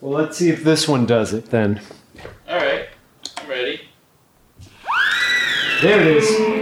Well, 0.00 0.22
let's 0.22 0.36
see 0.36 0.50
if 0.50 0.62
this 0.62 0.86
one 0.86 1.06
does 1.06 1.32
it 1.32 1.46
then. 1.46 1.80
All 2.48 2.56
right, 2.56 2.88
I'm 3.38 3.48
ready. 3.48 3.80
There 5.80 6.00
it 6.00 6.06
is. 6.06 6.55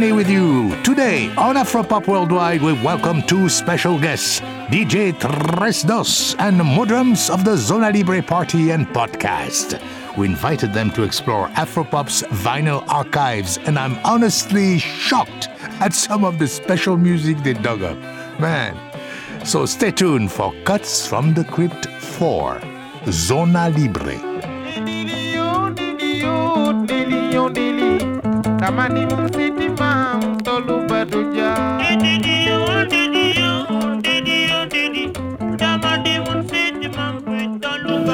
With 0.00 0.30
you. 0.30 0.74
Today 0.82 1.28
on 1.36 1.56
Afropop 1.56 2.06
Worldwide, 2.06 2.62
we 2.62 2.72
welcome 2.72 3.20
two 3.20 3.50
special 3.50 4.00
guests, 4.00 4.40
DJ 4.70 5.12
Tres 5.20 5.82
Dos 5.82 6.34
and 6.36 6.58
Modrums 6.58 7.28
of 7.28 7.44
the 7.44 7.54
Zona 7.54 7.90
Libre 7.90 8.22
Party 8.22 8.70
and 8.70 8.86
Podcast. 8.88 9.78
We 10.16 10.26
invited 10.26 10.72
them 10.72 10.90
to 10.92 11.02
explore 11.02 11.48
Afropop's 11.48 12.22
vinyl 12.42 12.82
archives, 12.88 13.58
and 13.58 13.78
I'm 13.78 13.98
honestly 14.02 14.78
shocked 14.78 15.48
at 15.80 15.92
some 15.92 16.24
of 16.24 16.38
the 16.38 16.48
special 16.48 16.96
music 16.96 17.36
they 17.42 17.52
dug 17.52 17.82
up. 17.82 17.98
Man. 18.40 18.74
So 19.44 19.66
stay 19.66 19.90
tuned 19.90 20.32
for 20.32 20.54
Cuts 20.64 21.06
from 21.06 21.34
the 21.34 21.44
Crypt 21.44 21.84
4 21.86 22.58
Zona 23.10 23.68
Libre. 23.68 24.16
Tamani 28.60 29.59
msiti 29.90 30.20
mam 30.20 30.40
tolu 30.40 30.86
baduja 30.88 31.54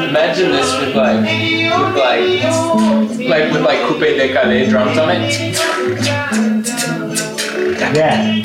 Imagine 0.09 0.53
this 0.53 0.73
with 0.81 0.95
like, 0.95 1.21
with 1.21 1.97
like, 1.97 3.29
like 3.29 3.53
with 3.53 3.63
like 3.63 3.81
coupe 3.87 4.01
décalé 4.19 4.69
drums 4.69 4.99
on 4.99 5.11
it. 5.11 5.57
Yeah. 7.95 8.43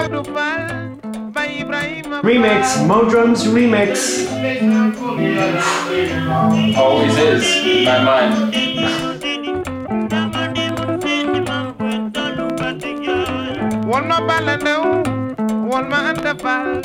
Abdou 0.00 0.24
Fall 0.24 1.30
Bay 1.34 1.60
Ibrahima 1.62 2.22
Remix, 2.22 2.76
Modrums 2.86 3.46
remix. 3.46 4.29
Always 6.76 7.16
is 7.18 7.44
in 7.66 7.84
my 7.84 8.02
mind. 8.02 8.54
Wal 13.90 14.04
ma 14.04 14.20
balandew 14.20 14.82
Wal 15.68 15.84
ma 15.84 15.98
anda 16.10 16.34
fall 16.42 16.80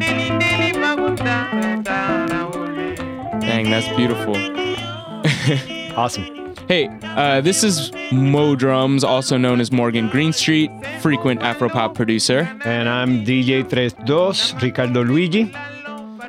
Dili 0.00 0.28
dili 0.40 0.70
magunda 0.78 1.36
Tara 1.84 2.40
wole 2.50 2.94
Dang, 3.40 3.70
that's 3.70 3.88
beautiful. 3.96 4.36
Awesome. 5.96 6.54
Hey, 6.68 6.88
uh, 7.02 7.40
this 7.40 7.64
is 7.64 7.90
Mo 8.12 8.54
Drums, 8.54 9.02
also 9.02 9.38
known 9.38 9.60
as 9.60 9.72
Morgan 9.72 10.10
Greenstreet, 10.10 10.70
frequent 11.00 11.40
Afropop 11.40 11.94
producer. 11.94 12.40
And 12.66 12.86
I'm 12.88 13.24
DJ 13.24 13.66
Tres 13.66 13.94
Dos, 14.04 14.52
Ricardo 14.62 15.02
Luigi. 15.02 15.54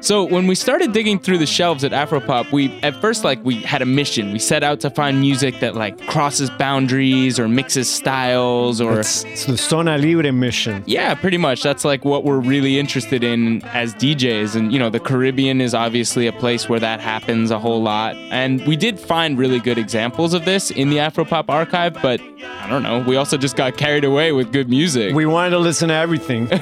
So 0.02 0.24
when 0.24 0.48
we 0.48 0.56
started 0.56 0.94
digging 0.94 1.20
through 1.20 1.40
the 1.40 1.46
shelves 1.46 1.84
at 1.84 1.92
Afropop, 1.92 2.52
we 2.52 2.70
at 2.84 3.00
first 3.02 3.24
like 3.24 3.44
we 3.44 3.56
had 3.62 3.82
a 3.82 3.86
mission. 3.86 4.32
We 4.32 4.40
set 4.40 4.64
out 4.64 4.80
to 4.82 4.90
find 4.90 5.20
music 5.20 5.60
that 5.60 5.76
like 5.76 6.06
crosses 6.08 6.50
boundaries 6.52 7.40
or 7.40 7.48
mixes 7.48 7.90
styles 7.90 8.80
or 8.80 9.00
It's, 9.00 9.24
it's 9.26 9.46
the 9.46 9.58
Zona 9.58 9.98
Libre 9.98 10.32
mission. 10.32 10.84
yeah, 10.86 11.14
pretty 11.16 11.38
much. 11.38 11.64
That's 11.64 11.84
like 11.84 12.06
what 12.06 12.24
we're 12.24 12.40
really 12.40 12.80
interested 12.80 13.24
in 13.24 13.64
as 13.66 13.94
DJs. 13.96 14.56
And, 14.56 14.72
you 14.72 14.80
know, 14.80 14.90
the 14.90 15.00
Caribbean 15.00 15.62
is 15.62 15.74
obviously 15.74 16.28
a 16.28 16.34
place 16.34 16.70
where 16.70 16.80
that 16.80 17.00
happens 17.00 17.52
a 17.52 17.60
whole 17.60 17.82
lot. 17.82 18.16
And 18.16 18.66
we 18.68 18.76
did 18.76 19.00
find 19.00 19.38
really 19.38 19.60
good 19.60 19.78
examples 19.78 20.34
of 20.34 20.46
this 20.46 20.72
in 20.72 20.90
the 20.90 20.98
Afropop 20.98 21.46
archive, 21.50 21.98
but 22.02 22.22
I 22.22 22.68
don't 22.70 22.84
know. 22.84 23.04
We 23.08 23.16
also 23.16 23.38
just 23.38 23.56
got 23.56 23.78
carried 23.78 24.04
away 24.04 24.32
with 24.32 24.52
good 24.52 24.70
music. 24.70 25.16
We 25.16 25.26
wanted 25.26 25.52
to 25.52 25.60
listen 25.60 25.88
to 25.90 25.96
everything. 25.96 26.48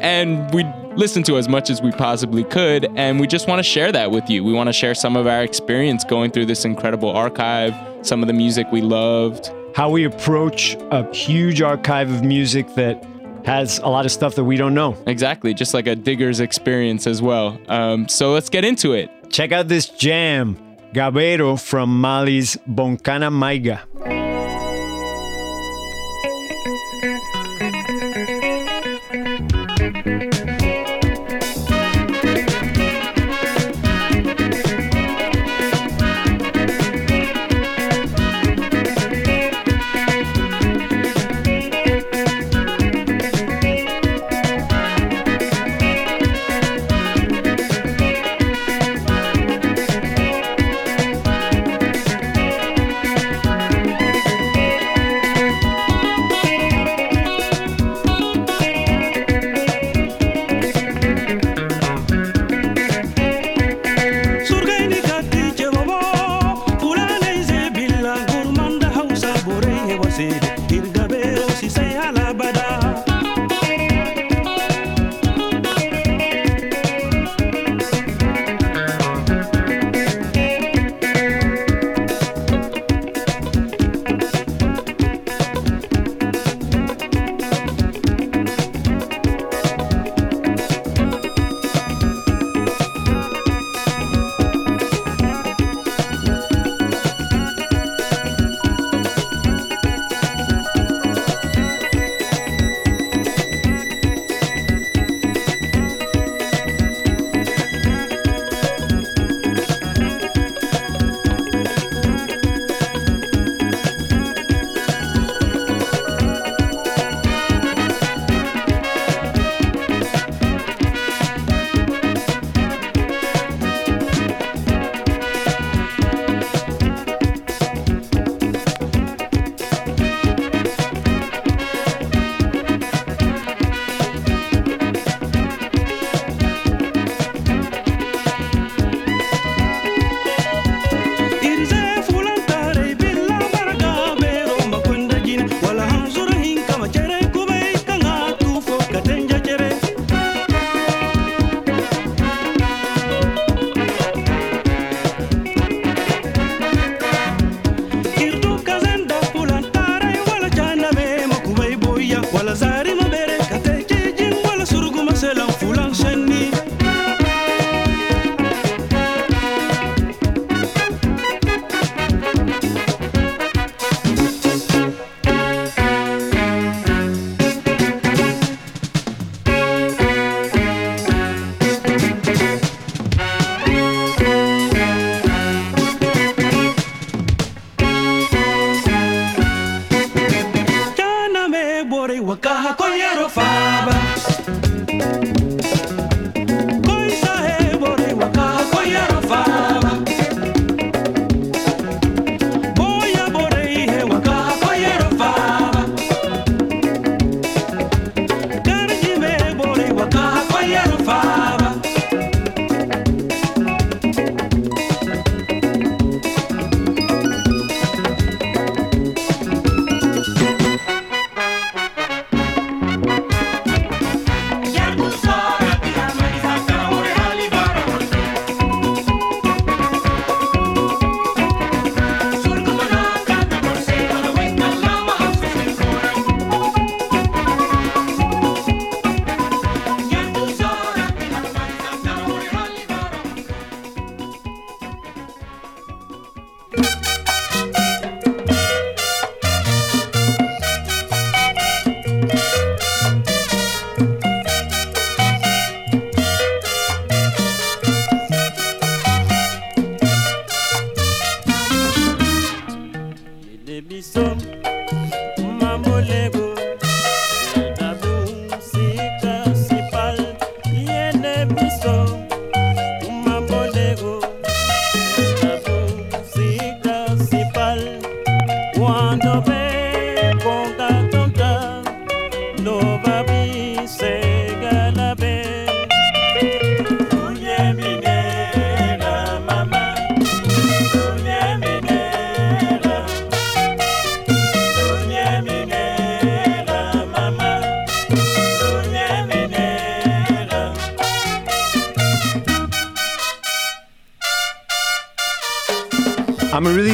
and 0.00 0.52
we 0.52 0.64
listened 0.96 1.26
to 1.26 1.36
as 1.36 1.48
much 1.48 1.70
as 1.70 1.80
we 1.80 1.92
possibly 1.92 2.44
could. 2.44 2.90
And 2.96 3.20
we 3.20 3.26
just 3.26 3.48
want 3.48 3.58
to 3.58 3.62
share 3.62 3.92
that 3.92 4.10
with 4.10 4.28
you. 4.28 4.44
We 4.44 4.52
want 4.52 4.68
to 4.68 4.72
share 4.72 4.94
some 4.94 5.16
of 5.16 5.26
our 5.26 5.42
experience 5.42 6.04
going 6.04 6.30
through 6.30 6.46
this 6.46 6.64
incredible 6.64 7.10
archive, 7.10 7.74
some 8.06 8.22
of 8.22 8.26
the 8.26 8.32
music 8.32 8.66
we 8.72 8.80
loved. 8.80 9.50
How 9.74 9.90
we 9.90 10.04
approach 10.04 10.76
a 10.90 11.12
huge 11.14 11.62
archive 11.62 12.10
of 12.10 12.24
music 12.24 12.74
that 12.74 13.04
has 13.44 13.78
a 13.78 13.88
lot 13.88 14.04
of 14.04 14.12
stuff 14.12 14.34
that 14.34 14.44
we 14.44 14.56
don't 14.56 14.74
know. 14.74 14.96
Exactly, 15.06 15.54
just 15.54 15.72
like 15.72 15.86
a 15.86 15.94
digger's 15.94 16.40
experience 16.40 17.06
as 17.06 17.22
well. 17.22 17.58
Um, 17.68 18.08
so 18.08 18.32
let's 18.32 18.50
get 18.50 18.64
into 18.64 18.92
it. 18.92 19.10
Check 19.30 19.52
out 19.52 19.68
this 19.68 19.88
jam, 19.88 20.58
Gabero 20.92 21.56
from 21.56 22.00
Mali's 22.00 22.56
Boncana 22.68 23.30
Maiga. 23.30 24.27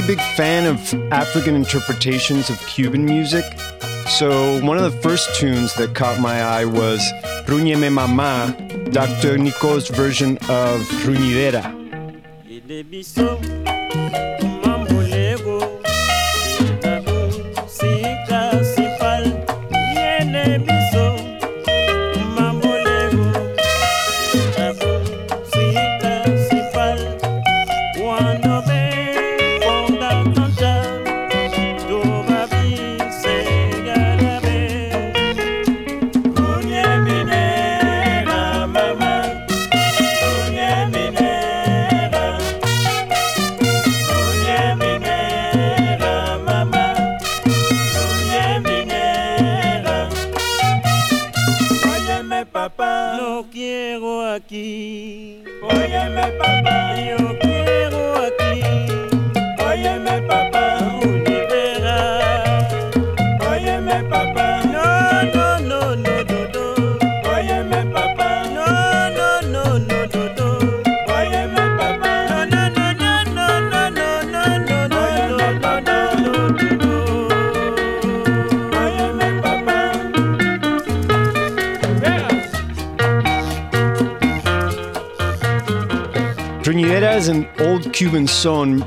Big 0.06 0.20
fan 0.36 0.66
of 0.66 0.94
African 1.12 1.54
interpretations 1.54 2.50
of 2.50 2.58
Cuban 2.66 3.04
music. 3.04 3.44
So, 4.08 4.62
one 4.64 4.76
of 4.76 4.84
the 4.84 5.00
first 5.00 5.34
tunes 5.34 5.74
that 5.76 5.94
caught 5.94 6.20
my 6.20 6.42
eye 6.42 6.66
was 6.66 7.00
Ruñeme 7.46 7.90
Mama, 7.90 8.54
Dr. 8.90 9.38
Nico's 9.38 9.88
version 9.88 10.36
of 10.48 10.82
Ruñidera. 11.04 11.72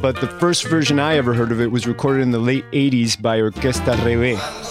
But 0.01 0.22
the 0.22 0.27
first 0.27 0.68
version 0.68 1.00
I 1.00 1.16
ever 1.16 1.34
heard 1.34 1.51
of 1.51 1.60
it 1.60 1.72
was 1.72 1.88
recorded 1.88 2.22
in 2.22 2.32
the 2.32 2.39
late 2.39 2.66
80s 2.72 3.22
by 3.22 3.39
Orquesta 3.39 3.96
Revé. 3.96 4.66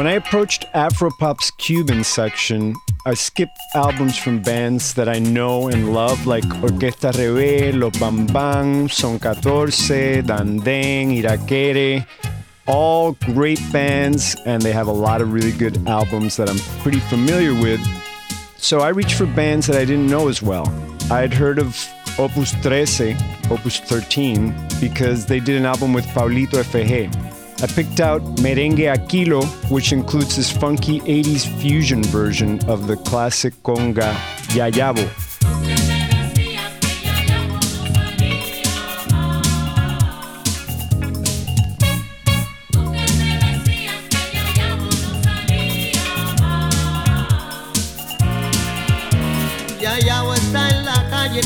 When 0.00 0.06
I 0.06 0.12
approached 0.12 0.64
Afropop's 0.72 1.50
Cuban 1.58 2.04
section, 2.04 2.74
I 3.04 3.12
skipped 3.12 3.58
albums 3.74 4.16
from 4.16 4.40
bands 4.40 4.94
that 4.94 5.10
I 5.10 5.18
know 5.18 5.68
and 5.68 5.92
love 5.92 6.26
like 6.26 6.42
Orquesta 6.62 7.12
Revé, 7.12 7.78
Los 7.78 7.94
Van 7.98 8.26
Van, 8.26 8.88
Son 8.88 9.18
14, 9.18 10.24
Dan 10.24 10.56
Den, 10.56 11.10
Irakere. 11.10 12.06
All 12.66 13.12
great 13.34 13.60
bands, 13.74 14.34
and 14.46 14.62
they 14.62 14.72
have 14.72 14.86
a 14.86 14.90
lot 15.06 15.20
of 15.20 15.34
really 15.34 15.52
good 15.52 15.86
albums 15.86 16.34
that 16.38 16.48
I'm 16.48 16.60
pretty 16.82 17.00
familiar 17.00 17.52
with. 17.52 17.80
So 18.56 18.80
I 18.80 18.88
reached 18.88 19.16
for 19.16 19.26
bands 19.26 19.66
that 19.66 19.76
I 19.76 19.84
didn't 19.84 20.06
know 20.06 20.28
as 20.28 20.40
well. 20.40 20.66
I 21.10 21.20
had 21.20 21.34
heard 21.34 21.58
of 21.58 21.78
Opus 22.18 22.54
13, 22.54 23.18
Opus 23.50 23.80
13, 23.80 24.54
because 24.80 25.26
they 25.26 25.40
did 25.40 25.58
an 25.58 25.66
album 25.66 25.92
with 25.92 26.06
Paulito 26.06 26.62
FG. 26.64 27.39
I 27.62 27.66
picked 27.66 28.00
out 28.00 28.22
Merengue 28.36 28.88
Aquilo, 28.88 29.44
which 29.70 29.92
includes 29.92 30.36
this 30.36 30.50
funky 30.50 31.00
80s 31.00 31.46
fusion 31.60 32.02
version 32.04 32.58
of 32.66 32.86
the 32.86 32.96
classic 32.96 33.52
conga 33.62 34.14
Yayabo. 34.54 35.06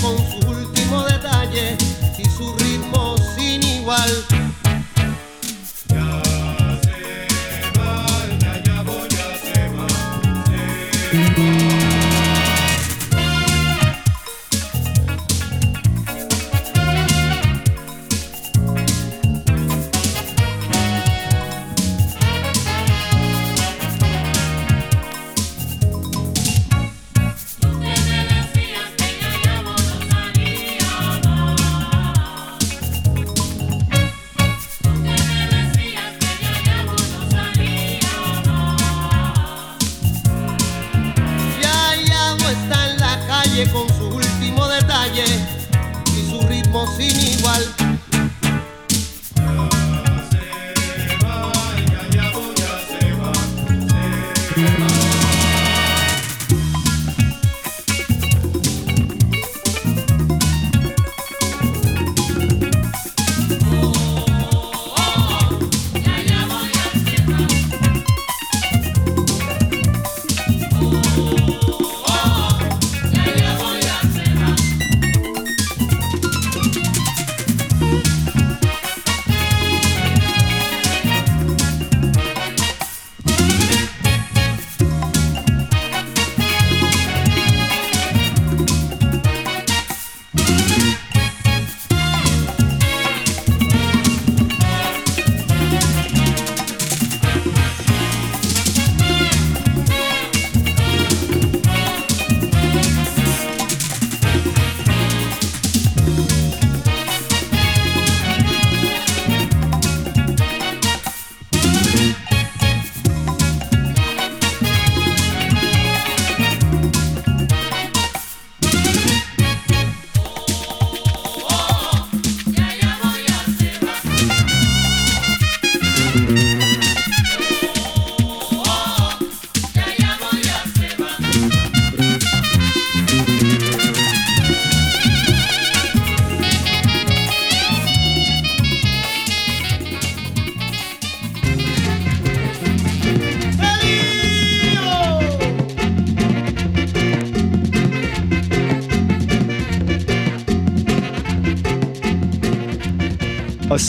Con 0.01 0.19
su 0.19 0.49
último 0.49 1.05
detalle 1.05 1.77
y 2.19 2.25
su 2.25 2.53
ritmo 2.57 3.17
sin 3.37 3.63
igual. 3.63 4.34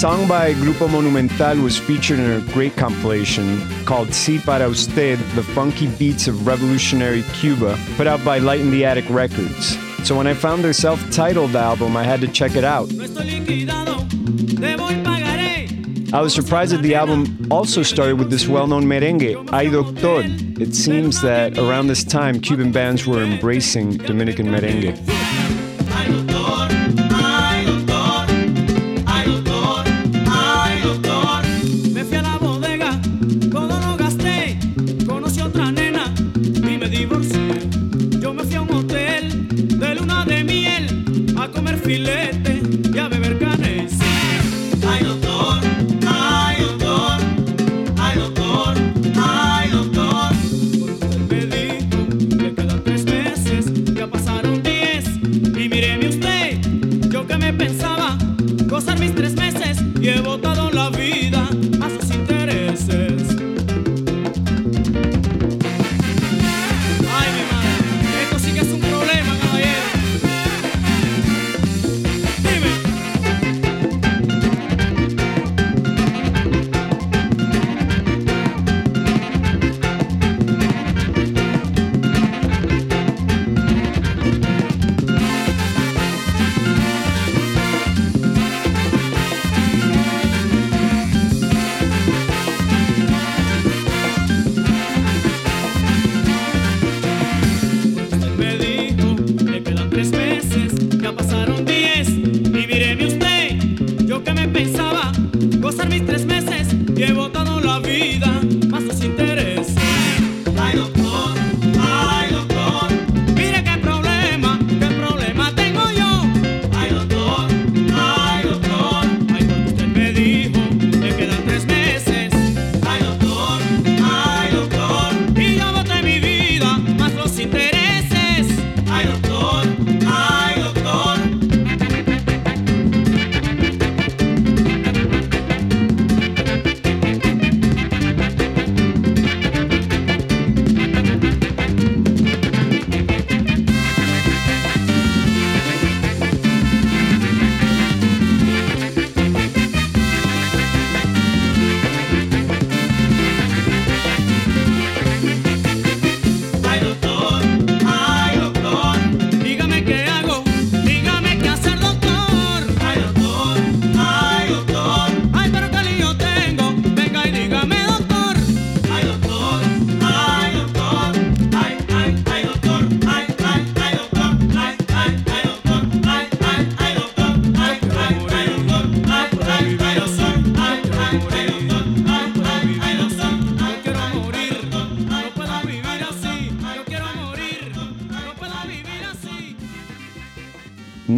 Song 0.05 0.27
by 0.27 0.53
Grupo 0.53 0.87
Monumental 0.87 1.63
was 1.63 1.79
featured 1.79 2.19
in 2.19 2.29
a 2.29 2.53
great 2.53 2.75
compilation 2.75 3.59
called 3.85 4.13
Si 4.13 4.37
Para 4.37 4.69
Usted, 4.69 5.17
The 5.33 5.41
Funky 5.41 5.87
Beats 5.97 6.27
of 6.27 6.45
Revolutionary 6.45 7.23
Cuba, 7.33 7.75
put 7.97 8.05
out 8.05 8.23
by 8.23 8.37
Light 8.37 8.59
in 8.59 8.69
the 8.69 8.85
Attic 8.85 9.09
Records. 9.09 9.75
So 10.07 10.15
when 10.15 10.27
I 10.27 10.35
found 10.35 10.63
their 10.63 10.73
self 10.73 10.99
titled 11.09 11.55
album, 11.55 11.97
I 11.97 12.03
had 12.03 12.21
to 12.21 12.27
check 12.27 12.55
it 12.55 12.63
out. 12.63 12.91
No 12.91 13.03
estoy 13.03 13.31
liquidado, 13.31 14.05
debo 14.61 14.91
el 14.91 15.03
pagaré. 15.03 16.13
I 16.13 16.21
was 16.21 16.35
surprised 16.35 16.71
that 16.73 16.83
the 16.83 16.93
album 16.93 17.47
also 17.49 17.81
started 17.81 18.19
with 18.19 18.29
this 18.29 18.47
well 18.47 18.67
known 18.67 18.83
merengue, 18.83 19.51
Ay 19.51 19.71
Doctor. 19.71 20.21
It 20.61 20.75
seems 20.75 21.21
that 21.21 21.57
around 21.57 21.87
this 21.87 22.03
time, 22.03 22.41
Cuban 22.41 22.71
bands 22.71 23.07
were 23.07 23.23
embracing 23.23 23.97
Dominican 23.97 24.49
merengue. 24.49 25.24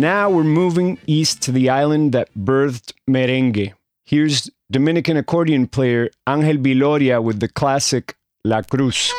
Now 0.07 0.29
we're 0.29 0.45
moving 0.45 0.99
east 1.05 1.41
to 1.41 1.51
the 1.51 1.69
island 1.69 2.13
that 2.13 2.29
birthed 2.33 2.93
merengue. 3.09 3.73
Here's 4.05 4.49
Dominican 4.71 5.17
accordion 5.17 5.67
player 5.67 6.09
Angel 6.29 6.63
Viloria 6.63 7.21
with 7.21 7.41
the 7.41 7.49
classic 7.49 8.15
La 8.45 8.61
Cruz. 8.61 9.11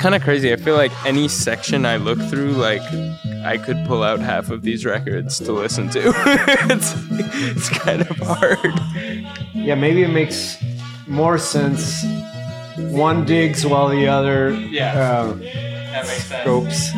Kind 0.00 0.14
of 0.14 0.22
crazy. 0.22 0.52
I 0.52 0.56
feel 0.56 0.74
like 0.76 0.92
any 1.06 1.28
section 1.28 1.86
I 1.86 1.96
look 1.96 2.18
through, 2.18 2.52
like 2.52 2.82
I 3.44 3.56
could 3.58 3.84
pull 3.86 4.02
out 4.02 4.20
half 4.20 4.50
of 4.50 4.62
these 4.62 4.84
records 4.84 5.38
to 5.38 5.52
listen 5.52 5.88
to. 5.90 6.00
it's 6.70 6.94
it's 7.10 7.68
kind 7.68 8.02
of 8.02 8.16
hard. 8.18 8.58
Yeah, 9.54 9.74
maybe 9.76 10.02
it 10.02 10.08
makes 10.10 10.56
more 11.06 11.38
sense. 11.38 12.02
One 12.76 13.24
digs 13.24 13.66
while 13.66 13.88
the 13.88 14.06
other 14.08 14.50
Yeah. 14.70 14.92
Uh, 14.98 15.32
that 15.34 16.06
makes 16.06 16.24
sense. 16.24 16.42
scopes. 16.42 16.90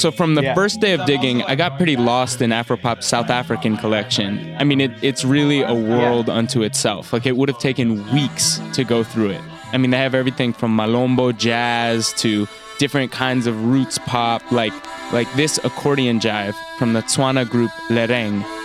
So 0.00 0.10
from 0.10 0.34
the 0.34 0.42
Yeah. 0.42 0.54
first 0.54 0.80
day 0.80 0.92
of 0.94 1.04
digging, 1.06 1.42
I 1.44 1.54
got 1.54 1.76
pretty 1.76 1.96
lost 1.96 2.40
in 2.42 2.50
Afropop's 2.50 3.06
South 3.06 3.30
African 3.30 3.76
collection. 3.76 4.54
I 4.58 4.64
mean, 4.64 4.80
it, 4.80 4.90
it's 5.02 5.24
really 5.24 5.62
a 5.62 5.74
world 5.74 6.28
unto 6.28 6.62
itself. 6.62 7.12
Like 7.12 7.26
it 7.26 7.36
would 7.36 7.48
have 7.48 7.58
taken 7.58 8.04
weeks 8.12 8.60
to 8.74 8.84
go 8.84 9.02
through 9.04 9.30
it. 9.30 9.40
I 9.72 9.78
mean, 9.78 9.90
they 9.90 9.98
have 9.98 10.14
everything 10.14 10.52
from 10.52 10.76
malombo 10.76 11.36
jazz 11.36 12.12
to 12.14 12.46
different 12.78 13.12
kinds 13.12 13.46
of 13.46 13.64
roots 13.64 13.98
pop, 13.98 14.50
like 14.50 14.72
like 15.12 15.32
this 15.34 15.58
accordion 15.64 16.20
jive 16.20 16.54
from 16.78 16.92
the 16.92 17.02
Tswana 17.02 17.48
group 17.48 17.70
Lereng. 17.88 18.57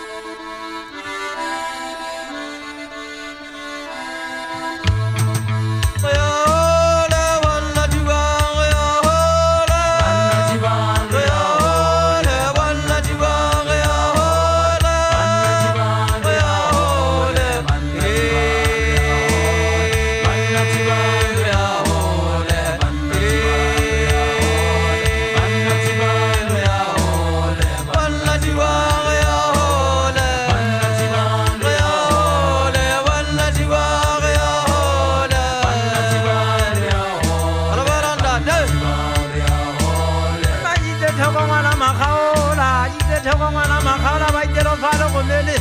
bolele 45.34 45.56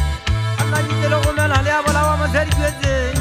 a 0.58 0.64
nna 0.64 0.82
ditele 0.82 1.16
gomela 1.24 1.62
le 1.64 1.70
a 1.70 1.82
bolawa 1.84 2.16
mosadi 2.20 2.52
kwetseng 2.56 3.20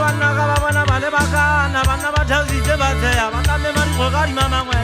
banna 0.00 0.28
ga 0.36 0.44
ba 0.50 0.56
bona 0.62 0.82
ba 0.88 0.96
le 1.02 1.08
bakana 1.14 1.80
banna 1.88 2.08
ba 2.14 2.22
thaositse 2.28 2.74
ba 2.80 2.88
tseya 3.00 3.26
ba 3.32 3.40
tame 3.46 3.70
madikgo 3.76 4.06
ka 4.14 4.22
dima 4.26 4.44
mangwela 4.52 4.83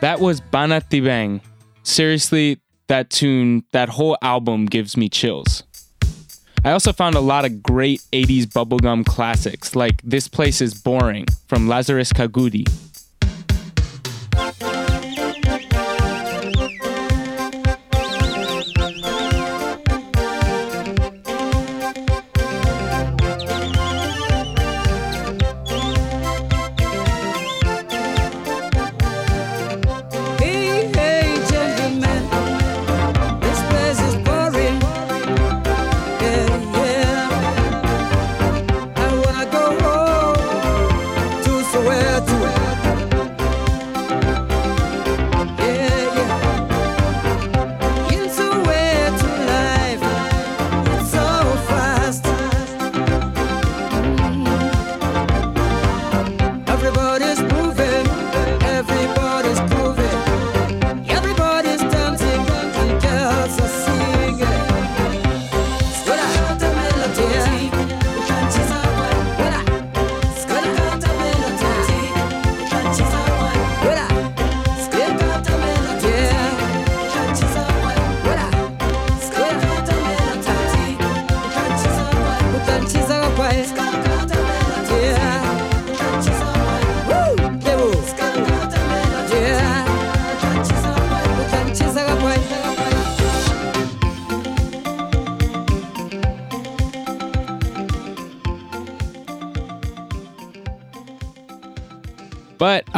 That 0.00 0.18
was 0.18 0.40
Banati 0.40 1.04
Bang. 1.04 1.42
Seriously, 1.82 2.58
that 2.88 3.10
tune, 3.10 3.64
that 3.72 3.90
whole 3.90 4.16
album 4.22 4.64
gives 4.64 4.96
me 4.96 5.10
chills. 5.10 5.62
I 6.64 6.72
also 6.72 6.92
found 6.92 7.16
a 7.16 7.20
lot 7.20 7.44
of 7.44 7.62
great 7.62 8.00
80s 8.12 8.46
bubblegum 8.46 9.04
classics 9.04 9.76
like 9.76 10.00
This 10.02 10.26
Place 10.26 10.62
is 10.62 10.72
Boring 10.72 11.26
from 11.48 11.68
Lazarus 11.68 12.14
Kgagudi. 12.14 12.66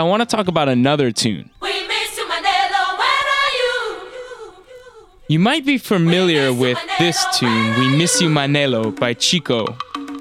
I 0.02 0.04
want 0.04 0.28
to 0.28 0.36
talk 0.36 0.48
about 0.48 0.68
another 0.68 1.12
tune. 1.12 1.48
We 1.60 1.86
miss 1.86 2.18
you, 2.18 2.24
Mandela. 2.24 2.98
Where 2.98 3.24
are 3.38 3.52
you? 3.54 4.02
You 5.28 5.38
might 5.38 5.64
be 5.64 5.78
familiar 5.78 6.52
with 6.52 6.76
this 6.98 7.24
tune, 7.38 7.78
We 7.78 7.96
Miss 7.96 8.20
You 8.20 8.28
Manelo 8.28 8.98
by 8.98 9.14
Chicco. 9.14 9.64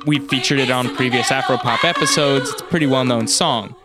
We've 0.06 0.24
featured 0.30 0.60
it 0.60 0.70
on 0.70 0.96
previous 0.96 1.30
Afropop 1.30 1.84
episodes. 1.84 2.52
It's 2.52 2.62
a 2.62 2.66
pretty 2.66 2.86
well 2.86 3.06
known 3.06 3.26
song. 3.26 3.76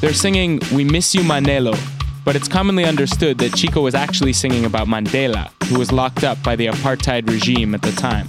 They're 0.00 0.12
singing 0.12 0.58
We 0.72 0.82
Miss 0.82 1.14
You 1.14 1.20
Manelo, 1.20 1.78
but 2.24 2.34
it's 2.34 2.48
commonly 2.48 2.84
understood 2.84 3.38
that 3.38 3.54
Chicco 3.54 3.82
was 3.82 3.94
actually 3.94 4.32
singing 4.32 4.64
about 4.64 4.88
Mandela, 4.88 5.48
who 5.68 5.78
was 5.78 5.92
locked 5.92 6.24
up 6.24 6.42
by 6.42 6.56
the 6.56 6.66
apartheid 6.66 7.30
regime 7.30 7.72
at 7.72 7.82
the 7.82 7.92
time. 7.92 8.26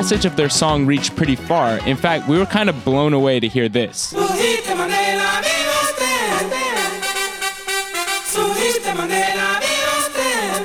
Message 0.00 0.24
of 0.24 0.34
their 0.34 0.48
song 0.48 0.86
reached 0.86 1.14
pretty 1.14 1.36
far. 1.36 1.76
In 1.86 1.94
fact, 1.94 2.26
we 2.26 2.38
were 2.38 2.46
kind 2.46 2.70
of 2.70 2.84
blown 2.86 3.12
away 3.12 3.38
to 3.38 3.46
hear 3.46 3.68
this. 3.68 4.14
Surgiste 4.14 4.72
Mandela, 4.80 5.42
viva 5.44 5.74
usted. 5.84 6.48
Surgiste 8.32 8.92
Mandela, 8.96 9.60
viva 9.60 9.92
usted. 10.00 10.64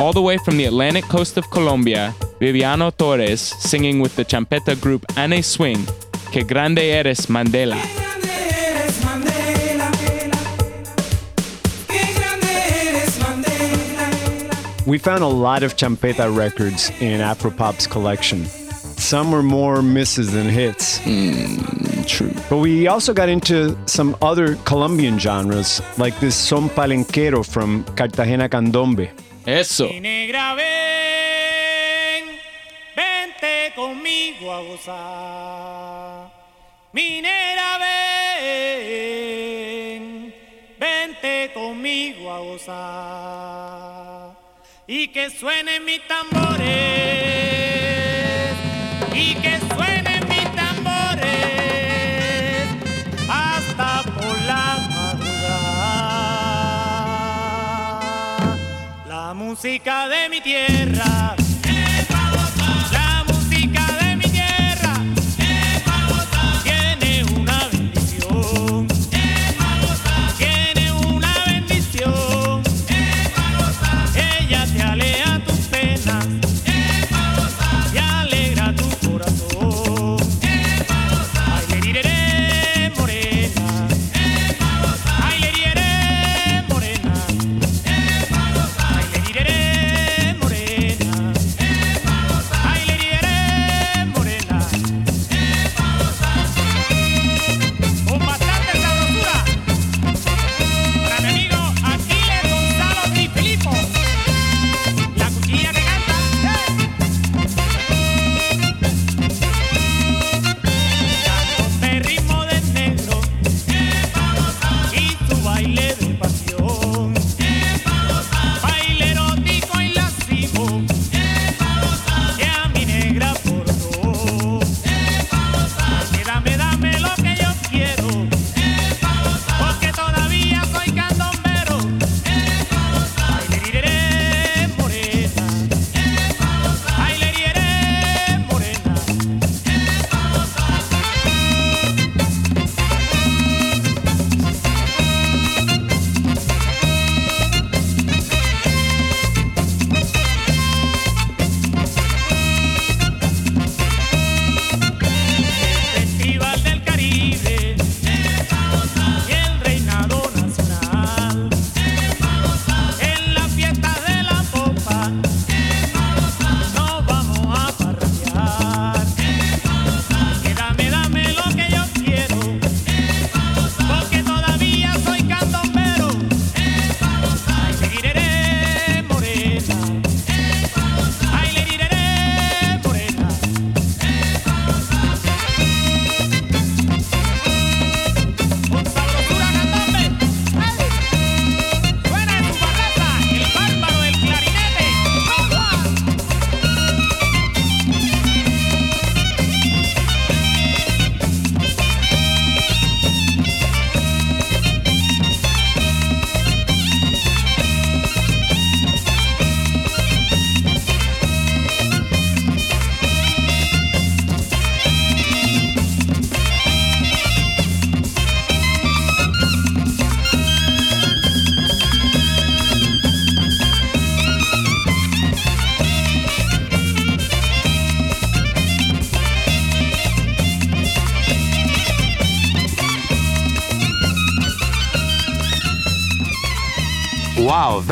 All 0.00 0.12
the 0.12 0.22
way 0.22 0.38
from 0.38 0.56
the 0.56 0.64
Atlantic 0.64 1.04
coast 1.04 1.36
of 1.36 1.48
Colombia, 1.52 2.12
Viviano 2.40 2.90
Torres 2.90 3.40
singing 3.40 4.00
with 4.00 4.16
the 4.16 4.24
champeta 4.24 4.74
group 4.80 5.04
Ane 5.16 5.40
Swing, 5.40 5.86
Que 6.32 6.42
Grande 6.42 6.80
Eres 6.80 7.26
Mandela. 7.26 8.01
We 14.84 14.98
found 14.98 15.22
a 15.22 15.28
lot 15.28 15.62
of 15.62 15.76
champeta 15.76 16.28
records 16.36 16.90
in 17.00 17.20
Afropop's 17.20 17.86
collection. 17.86 18.46
Some 18.98 19.30
were 19.30 19.42
more 19.42 19.80
misses 19.80 20.32
than 20.32 20.48
hits. 20.48 20.98
Hmm, 20.98 22.02
true. 22.02 22.32
But 22.50 22.56
we 22.56 22.88
also 22.88 23.14
got 23.14 23.28
into 23.28 23.76
some 23.86 24.16
other 24.20 24.56
Colombian 24.64 25.20
genres, 25.20 25.80
like 25.98 26.18
this 26.18 26.34
son 26.34 26.68
palenquero 26.68 27.44
from 27.46 27.84
Cartagena 27.94 28.48
Candombe. 28.48 29.10
Eso. 29.46 29.88
Mi 29.88 30.00
negra 30.00 30.56
ven, 30.56 32.24
vente 32.96 33.72
conmigo 33.76 34.50
a 34.50 34.62
gozar. 34.64 36.30
Mi 36.92 37.20
negra 37.20 37.78
ven, 38.88 40.32
vente 40.80 41.52
conmigo 41.54 42.30
a 42.30 42.38
gozar. 42.40 43.81
y 44.94 45.08
que 45.08 45.30
suene 45.30 45.80
mi 45.80 45.98
tambores 46.00 46.68
y 49.14 49.34
que 49.36 49.58
suenen 49.74 50.28
mis 50.28 50.54
tambores 50.54 51.32
hasta 53.26 54.02
por 54.02 54.38
la 54.42 54.76
madrugada. 54.90 55.78
La 59.08 59.32
música 59.32 60.08
de 60.08 60.28
mi 60.28 60.42
tierra 60.42 61.36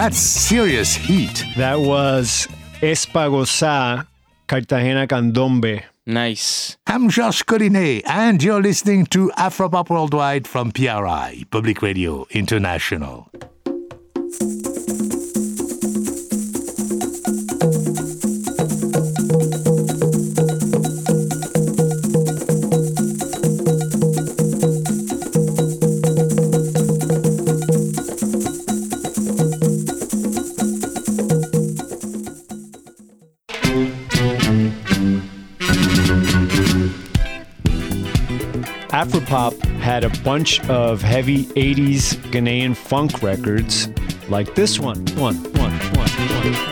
That's 0.00 0.16
serious 0.16 0.94
heat. 0.96 1.44
That 1.58 1.78
was 1.78 2.48
Espagosá, 2.80 4.06
Cartagena 4.46 5.06
Candombe. 5.06 5.82
Nice. 6.06 6.78
I'm 6.86 7.10
Georges 7.10 7.42
Collinet, 7.42 8.04
and 8.06 8.42
you're 8.42 8.62
listening 8.62 9.04
to 9.12 9.30
Afropop 9.36 9.90
Worldwide 9.90 10.48
from 10.48 10.72
PRI, 10.72 11.44
Public 11.50 11.82
Radio 11.82 12.26
International. 12.30 13.28
Pop 39.30 39.54
had 39.78 40.02
a 40.02 40.10
bunch 40.24 40.58
of 40.68 41.00
heavy 41.02 41.44
80s 41.44 42.16
Ghanaian 42.32 42.74
funk 42.74 43.22
records 43.22 43.88
like 44.28 44.56
this 44.56 44.80
one. 44.80 45.06
One, 45.14 45.36
one, 45.52 45.70
one, 45.70 46.10
one. 46.10 46.69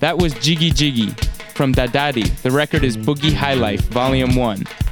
That 0.00 0.18
was 0.18 0.34
Jiggy 0.34 0.70
Jiggy 0.70 1.08
from 1.54 1.74
Dadadi. 1.74 2.30
The 2.42 2.50
record 2.50 2.84
is 2.84 2.96
Boogie 2.96 3.32
High 3.32 3.54
Life, 3.54 3.80
Volume 3.88 4.36
1. 4.36 4.85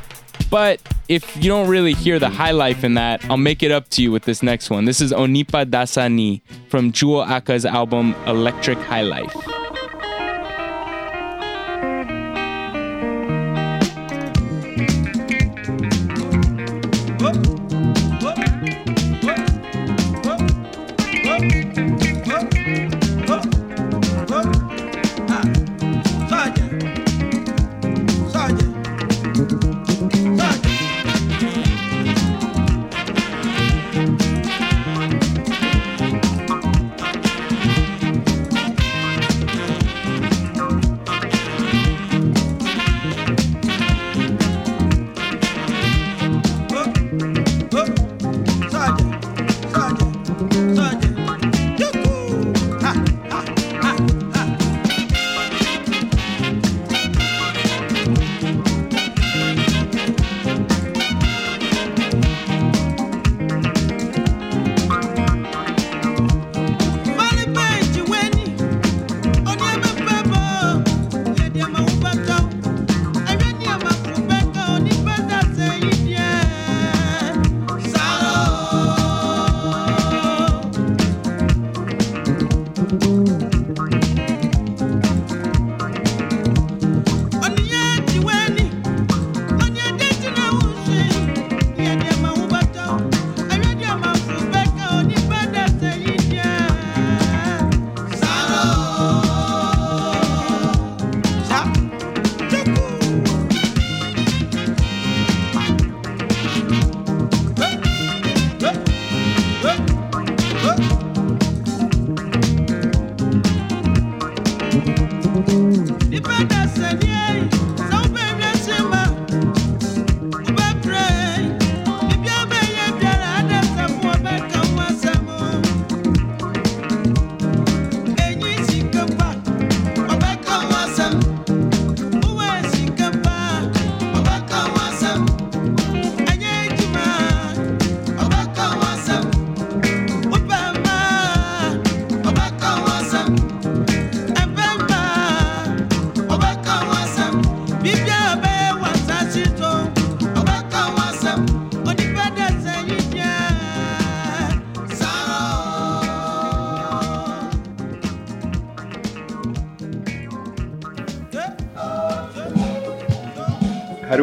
But 0.55 0.81
if 1.09 1.37
you 1.37 1.49
don't 1.49 1.67
really 1.67 1.95
hear 1.95 2.21
the 2.21 2.29
high 2.29 2.53
life 2.53 2.85
in 2.85 2.95
that, 2.95 3.25
I'll 3.29 3.37
make 3.37 3.65
it 3.65 3.73
up 3.73 3.89
to 3.89 4.03
you 4.03 4.13
with 4.13 4.23
this 4.23 4.41
next 4.41 4.71
one. 4.71 4.85
This 4.85 5.01
is 5.01 5.11
Onipa 5.11 5.69
Dasani 5.69 6.43
from 6.69 6.93
Jewel 6.93 7.25
Ackah's 7.25 7.67
album 7.67 8.15
Electric 8.29 8.79
High 8.79 9.03
Life. 9.03 9.54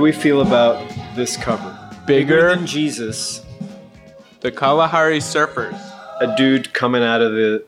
Do 0.01 0.05
we 0.05 0.11
feel 0.11 0.41
about 0.41 0.91
this 1.15 1.37
cover? 1.37 1.77
Bigger. 2.07 2.55
than 2.55 2.65
Jesus. 2.65 3.45
The 4.39 4.51
Kalahari 4.51 5.19
Surfers. 5.19 5.79
A 6.19 6.35
dude 6.35 6.73
coming 6.73 7.03
out 7.03 7.21
of 7.21 7.33
the 7.33 7.63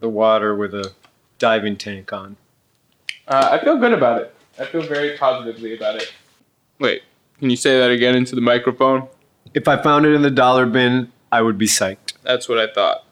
the 0.00 0.08
water 0.08 0.54
with 0.54 0.72
a 0.72 0.92
diving 1.38 1.76
tank 1.76 2.10
on. 2.10 2.38
Uh, 3.26 3.50
I 3.52 3.62
feel 3.62 3.76
good 3.76 3.92
about 3.92 4.22
it. 4.22 4.34
I 4.58 4.64
feel 4.64 4.80
very 4.80 5.18
positively 5.18 5.76
about 5.76 5.96
it. 5.96 6.10
Wait, 6.78 7.02
can 7.38 7.50
you 7.50 7.56
say 7.56 7.78
that 7.78 7.90
again 7.90 8.14
into 8.14 8.34
the 8.34 8.40
microphone? 8.40 9.06
If 9.52 9.68
I 9.68 9.76
found 9.82 10.06
it 10.06 10.14
in 10.14 10.22
the 10.22 10.30
dollar 10.30 10.64
bin, 10.64 11.12
I 11.30 11.42
would 11.42 11.58
be 11.58 11.66
psyched. 11.66 12.14
That's 12.22 12.48
what 12.48 12.58
I 12.58 12.72
thought. 12.72 13.04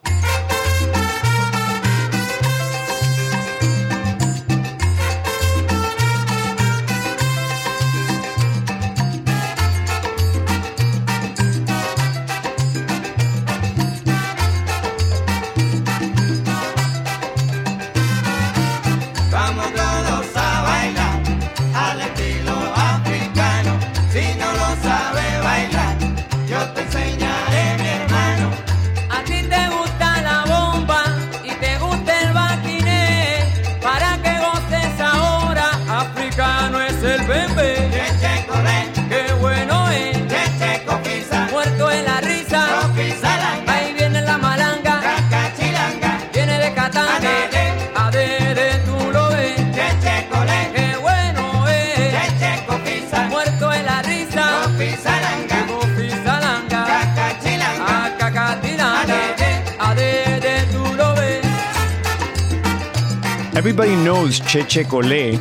Everybody 63.66 63.96
knows 63.96 64.38
Cheche 64.38 64.84
Kole. 64.84 65.40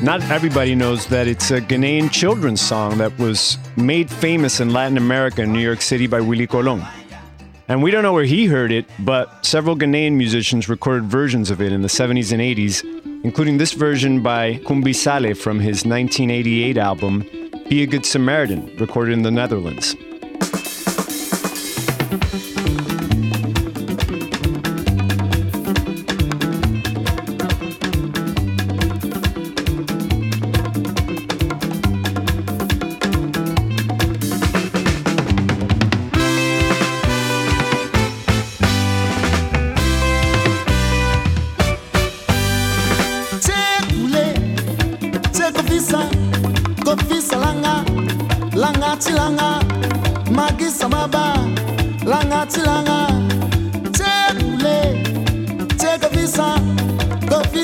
Not 0.00 0.22
everybody 0.30 0.76
knows 0.76 1.04
that 1.08 1.26
it's 1.26 1.50
a 1.50 1.60
Ghanaian 1.60 2.12
children's 2.12 2.60
song 2.60 2.98
that 2.98 3.18
was 3.18 3.58
made 3.76 4.08
famous 4.08 4.60
in 4.60 4.72
Latin 4.72 4.96
America 4.96 5.42
in 5.42 5.52
New 5.52 5.58
York 5.58 5.82
City 5.82 6.06
by 6.06 6.20
Willie 6.20 6.46
Colon. 6.46 6.86
And 7.66 7.82
we 7.82 7.90
don't 7.90 8.04
know 8.04 8.12
where 8.12 8.24
he 8.24 8.46
heard 8.46 8.70
it, 8.70 8.86
but 9.00 9.44
several 9.44 9.74
Ghanaian 9.74 10.12
musicians 10.12 10.68
recorded 10.68 11.06
versions 11.06 11.50
of 11.50 11.60
it 11.60 11.72
in 11.72 11.82
the 11.82 11.88
70s 11.88 12.30
and 12.30 12.40
80s, 12.40 12.84
including 13.24 13.58
this 13.58 13.72
version 13.72 14.22
by 14.22 14.58
Kumbi 14.58 14.94
Sale 14.94 15.34
from 15.34 15.58
his 15.58 15.84
1988 15.84 16.78
album, 16.78 17.26
Be 17.68 17.82
a 17.82 17.86
Good 17.88 18.06
Samaritan, 18.06 18.76
recorded 18.76 19.12
in 19.12 19.22
the 19.22 19.32
Netherlands. 19.32 19.96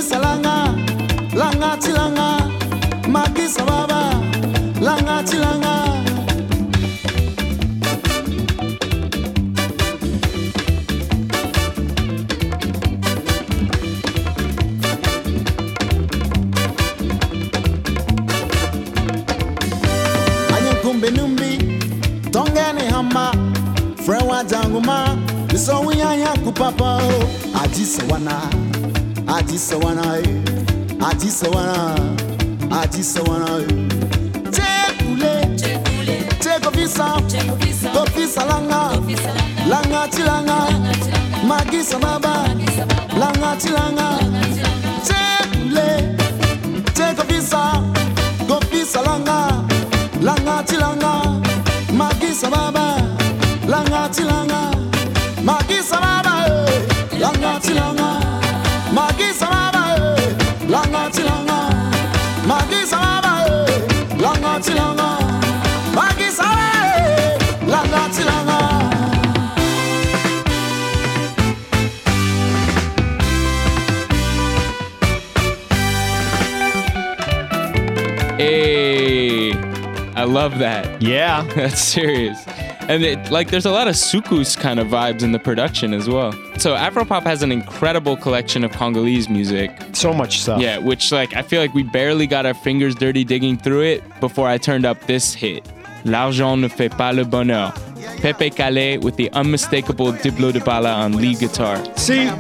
Kofisa 0.03 0.19
langa, 0.19 0.75
langa 1.35 1.77
tilanga, 1.77 2.29
magisa 3.09 3.65
baba, 3.65 4.01
langa 4.81 5.23
tilanga. 5.23 5.73
Anye 20.57 20.75
kumbe 20.83 21.11
numbi 21.11 21.59
tongene 22.31 22.91
hama. 22.91 23.33
Frewa 24.07 24.45
janguma 24.45 25.17
so 25.57 25.81
winya 25.81 26.29
kupapa 26.45 26.97
o. 26.97 27.25
Ajise 27.65 28.03
adisa 29.37 29.77
wana 29.77 30.19
e 30.19 30.43
adisa 31.11 31.49
wana 31.51 31.97
adisa 32.83 33.21
wana. 33.23 33.47
E 33.59 33.67
tekule 34.51 36.27
tekofisa 36.39 37.23
kofisa 37.95 38.45
langa. 38.45 38.91
Langa. 39.69 40.09
Ti 40.09 40.23
langa. 40.23 40.59
Magisa 41.47 41.99
baba. 41.99 42.49
Langa 43.19 43.57
ti 43.57 43.69
langa. 43.69 44.19
Tekule 45.07 46.17
tekofisa 46.95 47.83
kofisa 48.49 49.03
langa. 49.03 49.65
Langa 50.23 50.63
ti 50.67 50.77
langa. 50.77 51.41
Magisa 51.93 52.51
baba. 52.51 52.97
Eh. 52.99 53.69
Langa 53.69 54.09
ti 54.09 54.23
langa. 54.23 54.71
Magisa 55.45 56.01
baba 56.01 56.35
langa 57.21 57.61
ti 57.61 57.75
langa. 57.75 58.32
Love 80.33 80.59
that. 80.61 81.03
Yeah, 81.03 81.43
that's 81.55 81.83
serious. 81.83 82.43
And 82.89 83.05
it, 83.05 83.31
like, 83.31 83.51
there's 83.51 83.67
a 83.67 83.71
lot 83.71 83.87
of 83.87 83.95
soukous 83.95 84.59
kind 84.59 84.81
of 84.81 84.89
vibes 84.89 85.23
in 85.23 85.33
the 85.33 85.39
production 85.39 85.93
as 85.93 86.09
well. 86.09 86.33
So 86.57 86.75
Afropop 86.75 87.25
has 87.25 87.43
an 87.43 87.53
incredible 87.53 88.17
collection 88.17 88.65
of 88.65 88.73
Congolese 88.73 89.29
music. 89.29 89.71
So 89.93 90.15
much 90.15 90.41
stuff. 90.41 90.59
Yeah, 90.61 90.79
which 90.79 91.13
like 91.13 91.37
I 91.37 91.43
feel 91.43 91.61
like 91.61 91.75
we 91.75 91.83
barely 91.83 92.27
got 92.27 92.47
our 92.47 92.55
fingers 92.55 92.95
dirty 92.95 93.25
digging 93.25 93.59
through 93.59 93.83
it 93.83 94.21
before 94.21 94.49
I 94.49 94.57
turned 94.57 94.87
up 94.87 94.99
this 95.07 95.35
hit. 95.35 95.67
L'argent 96.07 96.57
ne 96.57 96.69
fait 96.69 96.89
pas 96.89 97.13
le 97.15 97.25
bonheur. 97.25 97.73
Pepe 98.23 98.51
Kallé 98.51 99.01
with 99.03 99.17
the 99.17 99.31
unmistakable 99.33 100.13
Diblo 100.13 100.51
Dibala 100.51 100.97
on 100.97 101.13
lead 101.13 101.41
guitar. 101.41 101.77
See, 101.97 102.31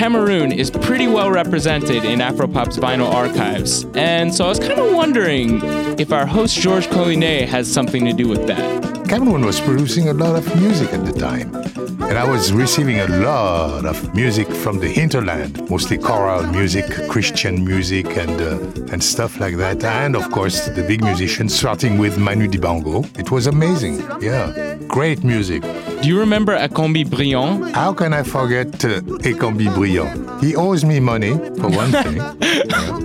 Cameroon 0.00 0.50
is 0.50 0.70
pretty 0.70 1.06
well 1.06 1.30
represented 1.30 2.06
in 2.06 2.20
Afropop's 2.20 2.78
vinyl 2.78 3.12
archives, 3.12 3.84
and 3.94 4.34
so 4.34 4.46
I 4.46 4.48
was 4.48 4.58
kind 4.58 4.80
of 4.80 4.94
wondering 4.94 5.60
if 6.00 6.10
our 6.10 6.24
host 6.24 6.58
George 6.58 6.86
Collinet 6.86 7.46
has 7.48 7.70
something 7.70 8.06
to 8.06 8.14
do 8.14 8.26
with 8.26 8.46
that. 8.46 9.06
Cameroon 9.10 9.44
was 9.44 9.60
producing 9.60 10.08
a 10.08 10.14
lot 10.14 10.36
of 10.36 10.56
music 10.58 10.94
at 10.94 11.04
the 11.04 11.12
time. 11.12 11.52
And 12.00 12.18
I 12.18 12.24
was 12.28 12.52
receiving 12.52 13.00
a 13.00 13.06
lot 13.06 13.84
of 13.84 14.14
music 14.14 14.48
from 14.48 14.78
the 14.78 14.88
hinterland, 14.88 15.68
mostly 15.70 15.98
choral 15.98 16.42
music, 16.46 16.86
Christian 17.08 17.64
music, 17.64 18.06
and 18.16 18.40
uh, 18.40 18.92
and 18.92 19.02
stuff 19.02 19.38
like 19.40 19.56
that. 19.56 19.84
And 19.84 20.16
of 20.16 20.30
course, 20.30 20.66
the 20.68 20.82
big 20.82 21.02
musicians, 21.02 21.54
starting 21.54 21.98
with 21.98 22.18
Manu 22.18 22.48
Dibango. 22.48 23.04
It 23.18 23.30
was 23.30 23.46
amazing. 23.46 24.00
Yeah, 24.20 24.76
great 24.88 25.22
music. 25.24 25.62
Do 26.02 26.08
you 26.08 26.18
remember 26.18 26.56
Ekambi 26.56 27.04
Brillant? 27.04 27.72
How 27.72 27.92
can 27.92 28.12
I 28.12 28.22
forget 28.22 28.68
uh, 28.84 29.00
Ekambi 29.22 29.68
Brillant? 29.74 30.40
He 30.42 30.56
owes 30.56 30.84
me 30.84 31.00
money, 31.00 31.32
for 31.60 31.68
one 31.70 31.92
thing. 31.92 32.20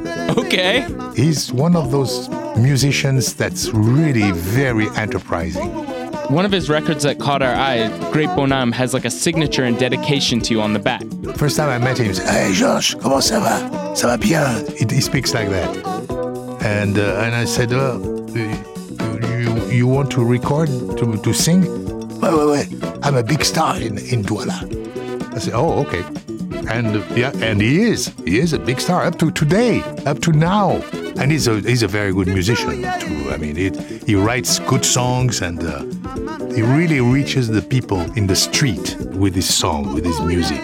Okay. 0.37 0.85
He's 1.15 1.51
one 1.53 1.75
of 1.75 1.91
those 1.91 2.29
musicians 2.57 3.35
that's 3.35 3.69
really 3.69 4.31
very 4.31 4.87
enterprising. 4.95 5.84
One 6.29 6.43
of 6.43 6.51
his 6.51 6.69
records 6.69 7.03
that 7.03 7.19
caught 7.19 7.43
our 7.43 7.53
eye, 7.53 7.87
Great 8.11 8.29
Bonhomme, 8.29 8.71
has 8.71 8.95
like 8.95 9.05
a 9.05 9.11
signature 9.11 9.63
and 9.63 9.77
dedication 9.77 10.39
to 10.41 10.53
you 10.53 10.61
on 10.61 10.73
the 10.73 10.79
back. 10.79 11.03
First 11.35 11.55
time 11.55 11.69
I 11.69 11.77
met 11.77 11.99
him, 11.99 12.07
he 12.07 12.13
said, 12.15 12.27
Hey 12.27 12.51
Josh, 12.51 12.95
comment 12.95 13.21
ça 13.21 13.39
va? 13.39 13.95
Ça 13.95 14.07
va 14.07 14.17
bien? 14.17 14.65
He, 14.75 15.01
speaks 15.01 15.35
like 15.35 15.49
that. 15.49 15.69
And 16.63 16.97
uh, 16.97 17.21
and 17.21 17.35
I 17.35 17.45
said, 17.45 17.69
you, 17.71 19.69
you 19.69 19.87
want 19.87 20.09
to 20.11 20.25
record, 20.25 20.67
to, 20.97 21.17
to 21.21 21.33
sing? 21.33 21.61
Wait, 22.19 22.33
wait, 22.33 22.47
wait. 22.47 22.95
I'm 23.03 23.15
a 23.17 23.23
big 23.23 23.45
star 23.45 23.77
in, 23.77 23.99
in 23.99 24.23
Douala. 24.23 24.63
I 25.35 25.37
said, 25.37 25.53
oh, 25.53 25.85
okay. 25.85 26.03
And 26.67 26.95
yeah, 27.15 27.31
and 27.35 27.61
he 27.61 27.83
is. 27.83 28.11
He 28.25 28.39
is 28.39 28.53
a 28.53 28.59
big 28.59 28.79
star 28.79 29.03
up 29.05 29.19
to 29.19 29.29
today, 29.29 29.81
up 30.07 30.19
to 30.21 30.31
now. 30.31 30.81
And 31.17 31.31
he's 31.31 31.47
a 31.47 31.59
he's 31.61 31.83
a 31.83 31.87
very 31.87 32.11
good 32.11 32.27
musician 32.27 32.81
too. 32.99 33.29
I 33.29 33.37
mean, 33.37 33.57
it, 33.57 33.75
he 34.07 34.15
writes 34.15 34.57
good 34.59 34.83
songs 34.83 35.41
and 35.41 35.63
uh, 35.63 35.85
he 36.55 36.61
really 36.61 37.01
reaches 37.01 37.49
the 37.49 37.61
people 37.61 37.99
in 38.17 38.27
the 38.27 38.35
street 38.35 38.95
with 39.11 39.35
his 39.35 39.53
song, 39.53 39.93
with 39.93 40.05
his 40.05 40.21
music. 40.21 40.61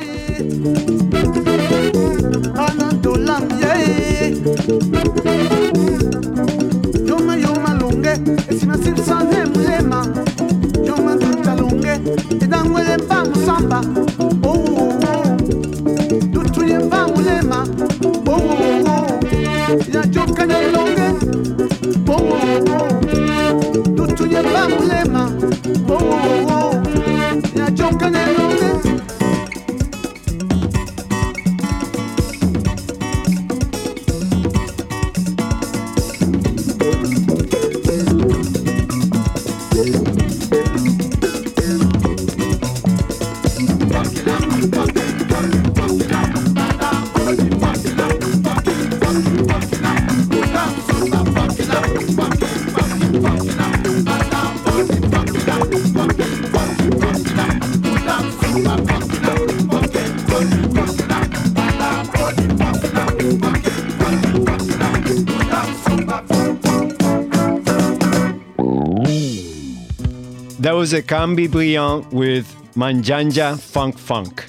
Ekambi 70.89 71.47
Brillant 71.47 72.11
with 72.11 72.55
Manjanja 72.75 73.59
Funk 73.59 73.97
Funk. 73.97 74.45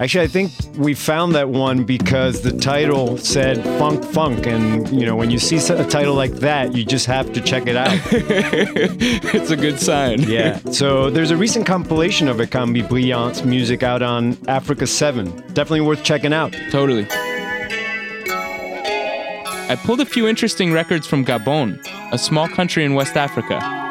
Actually, 0.00 0.24
I 0.24 0.28
think 0.28 0.52
we 0.76 0.94
found 0.94 1.34
that 1.34 1.48
one 1.50 1.84
because 1.84 2.40
the 2.42 2.52
title 2.52 3.16
said 3.18 3.62
Funk 3.78 4.04
Funk. 4.04 4.46
And, 4.46 4.88
you 4.90 5.06
know, 5.06 5.14
when 5.14 5.30
you 5.30 5.38
see 5.38 5.56
a 5.72 5.84
title 5.86 6.14
like 6.14 6.32
that, 6.36 6.74
you 6.74 6.84
just 6.84 7.06
have 7.06 7.32
to 7.34 7.40
check 7.40 7.66
it 7.66 7.76
out. 7.76 7.92
it's 8.12 9.50
a 9.50 9.56
good 9.56 9.78
sign. 9.78 10.22
yeah. 10.22 10.58
So 10.70 11.08
there's 11.08 11.30
a 11.30 11.36
recent 11.36 11.66
compilation 11.66 12.28
of 12.28 12.38
Ekambi 12.38 12.86
Brillant's 12.88 13.44
music 13.44 13.82
out 13.82 14.02
on 14.02 14.36
Africa 14.48 14.86
7. 14.86 15.30
Definitely 15.54 15.82
worth 15.82 16.02
checking 16.02 16.32
out. 16.32 16.52
Totally. 16.70 17.06
I 19.68 19.76
pulled 19.84 20.00
a 20.00 20.06
few 20.06 20.26
interesting 20.26 20.72
records 20.72 21.06
from 21.06 21.24
Gabon, 21.24 21.78
a 22.12 22.18
small 22.18 22.48
country 22.48 22.84
in 22.84 22.94
West 22.94 23.16
Africa. 23.16 23.85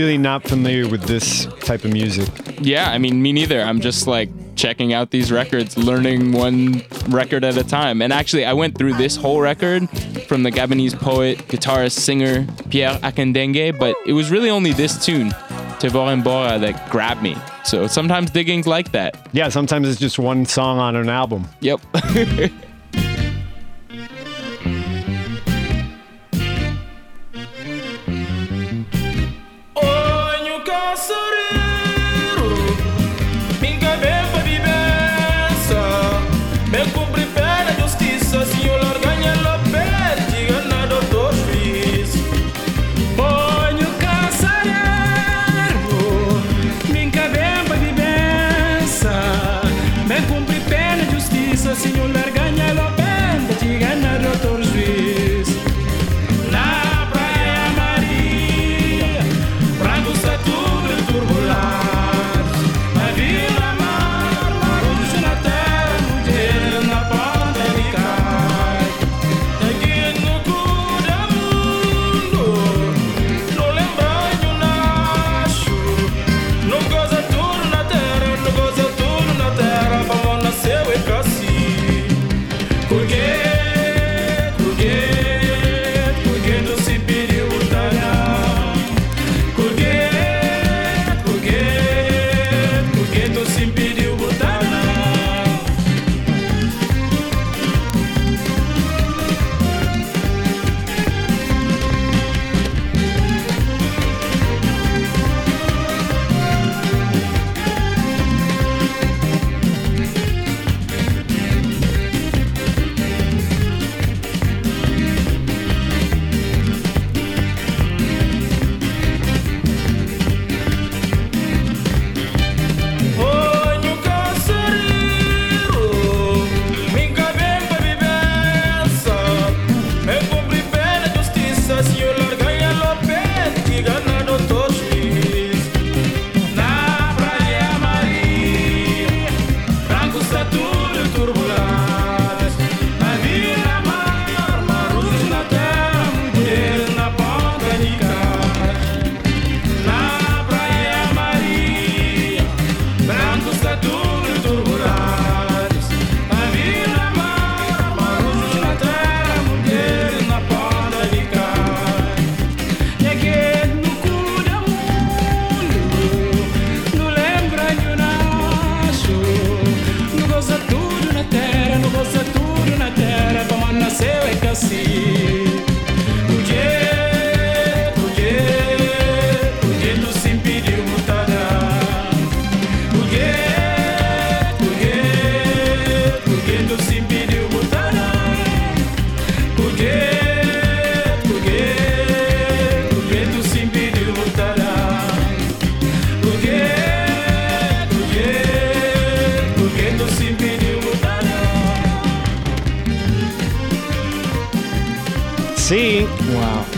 Really 0.00 0.16
not 0.16 0.44
familiar 0.44 0.88
with 0.88 1.02
this 1.02 1.44
type 1.60 1.84
of 1.84 1.92
music. 1.92 2.26
Yeah, 2.58 2.90
I 2.90 2.96
mean, 2.96 3.20
me 3.20 3.34
neither. 3.34 3.60
I'm 3.60 3.82
just 3.82 4.06
like 4.06 4.30
checking 4.56 4.94
out 4.94 5.10
these 5.10 5.30
records, 5.30 5.76
learning 5.76 6.32
one 6.32 6.82
record 7.10 7.44
at 7.44 7.58
a 7.58 7.64
time. 7.64 8.00
And 8.00 8.10
actually, 8.10 8.46
I 8.46 8.54
went 8.54 8.78
through 8.78 8.94
this 8.94 9.14
whole 9.14 9.42
record 9.42 9.90
from 10.26 10.42
the 10.42 10.50
Gabonese 10.50 10.98
poet, 10.98 11.36
guitarist, 11.48 11.98
singer 11.98 12.46
Pierre 12.70 12.94
Akendengué, 13.00 13.78
but 13.78 13.94
it 14.06 14.14
was 14.14 14.30
really 14.30 14.48
only 14.48 14.72
this 14.72 15.04
tune, 15.04 15.32
Tevorembora, 15.80 16.58
that 16.60 16.88
grabbed 16.90 17.22
me. 17.22 17.36
So 17.66 17.86
sometimes 17.86 18.30
digging's 18.30 18.66
like 18.66 18.92
that. 18.92 19.28
Yeah, 19.34 19.50
sometimes 19.50 19.86
it's 19.86 20.00
just 20.00 20.18
one 20.18 20.46
song 20.46 20.78
on 20.78 20.96
an 20.96 21.10
album. 21.10 21.46
Yep. 21.60 21.82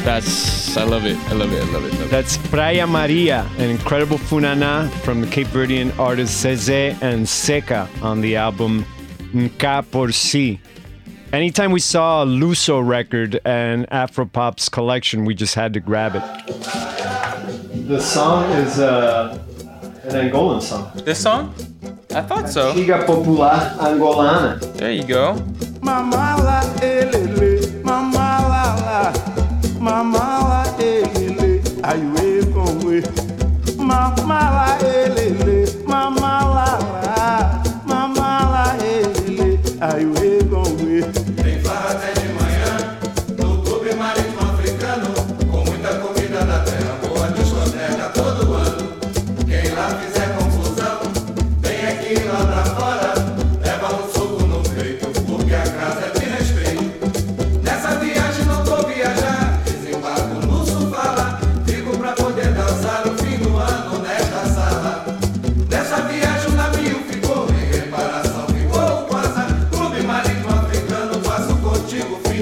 That's 0.05 0.77
I 0.77 0.83
love 0.85 1.07
it. 1.07 1.17
I 1.31 1.33
love 1.35 1.53
it. 1.53 1.63
I 1.63 1.73
love 1.73 1.85
it. 1.85 1.93
Love. 1.99 2.11
That's 2.11 2.37
Praia 2.37 2.87
Maria, 2.87 3.49
an 3.59 3.71
incredible 3.71 4.19
funana 4.19 4.91
from 5.05 5.21
the 5.21 5.27
Cape 5.29 5.47
Verdean 5.49 5.97
artists 5.99 6.45
Zeze 6.45 7.01
and 7.01 7.29
Seca 7.29 7.89
on 8.03 8.21
the 8.21 8.37
album 8.37 8.85
Nka 9.33 9.91
Por 9.91 10.11
Si. 10.11 10.61
Anytime 11.33 11.73
we 11.73 11.81
saw 11.81 12.25
a 12.25 12.27
Luso 12.27 12.87
record 12.87 13.41
and 13.45 13.89
Afropop's 13.91 14.69
collection, 14.69 15.25
we 15.25 15.35
just 15.35 15.55
had 15.55 15.73
to 15.75 15.81
grab 15.81 16.17
it. 16.17 16.23
The 17.89 18.01
song 18.01 18.51
is 18.53 18.79
uh, 18.79 19.39
an 20.05 20.31
Angolan 20.31 20.61
song. 20.61 20.91
This 21.05 21.23
song? 21.23 21.55
I 22.11 22.23
thought 22.23 22.49
so. 22.51 22.75
Liga 22.75 23.05
Popular 23.07 23.75
Angolana. 23.79 24.61
There 24.77 24.93
you 24.93 25.05
go. 25.05 25.35
Mamala 29.83 30.65
elele, 30.79 31.61
ayue 31.83 32.45
kongwe. 32.55 33.03
Mamala 33.79 34.79
elele, 34.79 35.22
mamala 35.22 35.22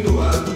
Continuando. 0.03 0.50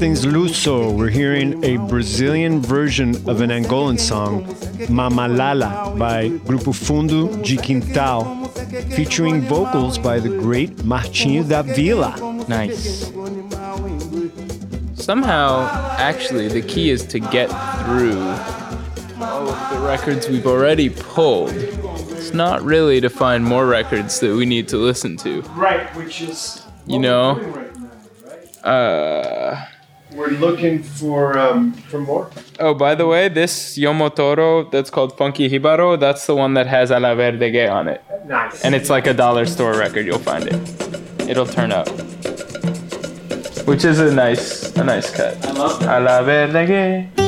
Things 0.00 0.24
luso. 0.24 0.96
We're 0.96 1.10
hearing 1.10 1.62
a 1.62 1.76
Brazilian 1.76 2.62
version 2.62 3.10
of 3.28 3.42
an 3.42 3.50
Angolan 3.50 4.00
song, 4.00 4.46
Mamalala, 4.88 5.98
by 5.98 6.30
Grupo 6.48 6.74
Fundo 6.74 7.28
de 7.42 7.58
Quintal, 7.58 8.46
featuring 8.96 9.42
vocals 9.42 9.98
by 9.98 10.18
the 10.18 10.30
great 10.30 10.74
Martinho 10.86 11.46
da 11.46 11.60
Vila. 11.60 12.16
Nice. 12.48 13.12
Somehow, 14.94 15.68
actually, 15.98 16.48
the 16.48 16.62
key 16.62 16.88
is 16.88 17.04
to 17.04 17.18
get 17.18 17.48
through 17.84 18.22
all 19.20 19.50
of 19.50 19.70
the 19.70 19.86
records 19.86 20.30
we've 20.30 20.46
already 20.46 20.88
pulled. 20.88 21.52
It's 21.52 22.32
not 22.32 22.62
really 22.62 23.02
to 23.02 23.10
find 23.10 23.44
more 23.44 23.66
records 23.66 24.18
that 24.20 24.34
we 24.34 24.46
need 24.46 24.66
to 24.68 24.78
listen 24.78 25.18
to. 25.18 25.42
Right, 25.42 25.94
which 25.94 26.22
is 26.22 26.64
You 26.86 27.00
know? 27.00 27.38
Uh. 28.64 29.09
We're 30.40 30.52
looking 30.52 30.82
for 30.82 31.38
um, 31.38 31.72
for 31.90 32.00
more. 32.00 32.30
Oh, 32.58 32.72
by 32.72 32.94
the 32.94 33.06
way, 33.06 33.28
this 33.28 33.76
Yomo 33.76 34.14
Toro 34.14 34.64
that's 34.70 34.88
called 34.88 35.16
Funky 35.18 35.50
Jíbaro, 35.50 36.00
that's 36.00 36.26
the 36.26 36.34
one 36.34 36.54
that 36.54 36.66
has 36.66 36.90
A 36.90 36.98
la 36.98 37.14
Verdegue 37.14 37.70
on 37.70 37.88
it. 37.88 38.02
Nice. 38.24 38.64
And 38.64 38.74
it's 38.74 38.88
like 38.88 39.06
a 39.06 39.12
dollar 39.12 39.44
store 39.44 39.76
record, 39.76 40.06
you'll 40.06 40.18
find 40.18 40.46
it. 40.46 41.28
It'll 41.28 41.46
turn 41.46 41.72
up. 41.72 41.88
Which 43.66 43.84
is 43.84 44.00
a 44.00 44.14
nice 44.14 44.74
a 44.76 44.84
nice 44.84 45.14
cut. 45.14 45.44
I 45.44 45.98
love 45.98 46.24
that. 46.26 46.56
A 46.56 47.19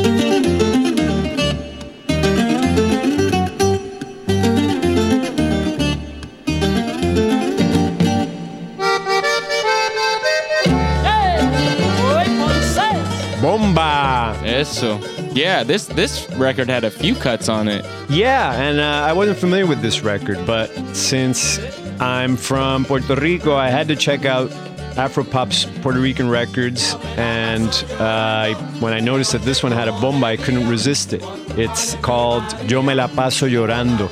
Bomba! 14.82 15.06
Eso. 15.06 15.32
Yeah, 15.32 15.62
this 15.62 15.86
this 15.86 16.28
record 16.32 16.68
had 16.68 16.84
a 16.84 16.90
few 16.90 17.14
cuts 17.14 17.48
on 17.48 17.68
it. 17.68 17.84
Yeah, 18.08 18.52
and 18.54 18.80
uh, 18.80 19.06
I 19.08 19.12
wasn't 19.12 19.38
familiar 19.38 19.66
with 19.66 19.80
this 19.80 20.02
record, 20.02 20.44
but 20.46 20.68
since 20.94 21.60
I'm 22.00 22.36
from 22.36 22.84
Puerto 22.84 23.14
Rico, 23.14 23.54
I 23.54 23.70
had 23.70 23.88
to 23.88 23.96
check 23.96 24.24
out 24.24 24.50
Afropop's 24.96 25.64
Puerto 25.80 26.00
Rican 26.00 26.28
records. 26.28 26.94
And 27.16 27.70
uh, 27.98 28.54
when 28.80 28.92
I 28.92 29.00
noticed 29.00 29.32
that 29.32 29.42
this 29.42 29.62
one 29.62 29.72
had 29.72 29.88
a 29.88 29.92
bomba, 29.92 30.26
I 30.26 30.36
couldn't 30.36 30.68
resist 30.68 31.12
it. 31.12 31.22
It's 31.56 31.94
called 31.96 32.44
Yo 32.70 32.82
me 32.82 32.94
la 32.94 33.08
paso 33.08 33.46
llorando. 33.46 34.08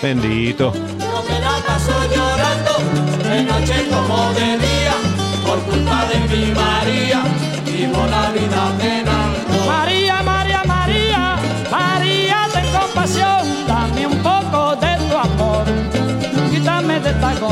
Bendito. 0.00 0.72
Yo 0.72 1.22
me 1.22 1.40
la 1.40 1.62
paso 1.66 1.92
llorando 2.12 2.74
de 3.28 3.42
noche 3.44 3.88
como 3.90 4.32
de 4.34 4.58
día 4.58 4.94
por 5.44 5.58
culpa 5.64 6.06
de 6.06 6.36
mi 6.36 6.52
María 6.54 7.48
vivo 7.78 8.06
la 8.06 8.30
vida 8.32 8.77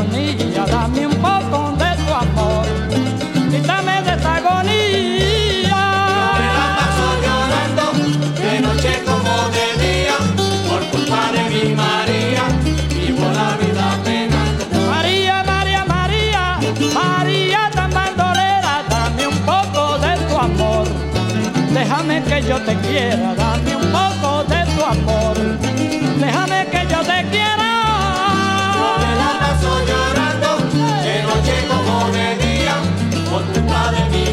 agonía, 0.07 0.65
dame 0.65 1.07
un 1.07 1.15
poco 1.15 1.73
de 1.77 1.95
tu 2.03 2.13
amor. 2.13 2.65
Quítame 3.49 4.01
de 4.03 4.11
esta 4.11 4.35
agonía. 4.35 5.79
Yo 6.09 6.33
me 6.39 6.47
la 6.57 6.67
paso 6.77 7.07
llorando 7.23 7.85
de 8.41 8.61
noche 8.61 9.03
como 9.05 9.33
de 9.55 9.67
día 9.83 10.17
por 10.67 10.81
culpa 10.91 11.31
de 11.31 11.43
mi 11.49 11.75
María 11.75 12.43
vivo 12.89 13.25
la 13.33 13.57
vida 13.57 13.97
penando. 14.03 14.65
María, 14.89 15.43
María, 15.43 15.85
María, 15.85 16.59
María 16.93 17.69
tan 17.73 17.91
bandolera, 17.91 18.83
dame 18.89 19.27
un 19.27 19.39
poco 19.39 19.97
de 19.99 20.15
tu 20.27 20.37
amor. 20.37 20.87
Déjame 21.73 22.23
que 22.23 22.41
yo 22.43 22.57
te 22.61 22.75
quiera, 22.75 23.35
dame 23.35 23.56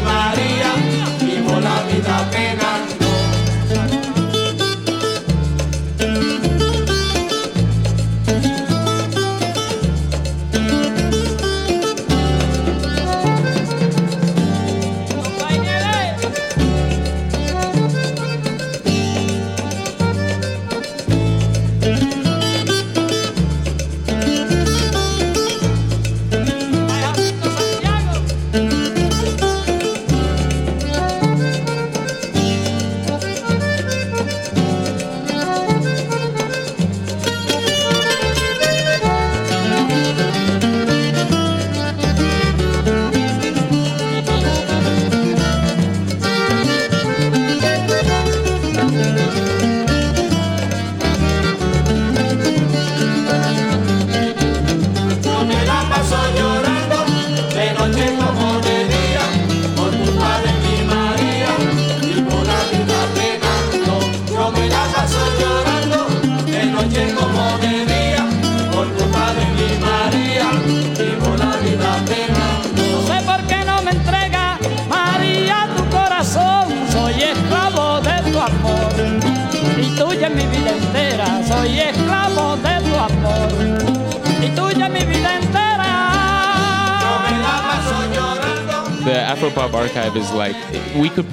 María 0.05 0.71
vivo 1.19 1.59
la 1.59 1.81
vida 1.83 2.29
penando. 2.31 2.64